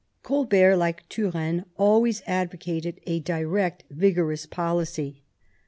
Colbert, 0.23 0.77
like 0.77 1.07
Turenne, 1.09 1.65
always 1.77 2.23
advocated 2.25 2.99
a 3.05 3.19
direct, 3.19 3.83
vigorous 3.91 4.47
policy. 4.47 5.21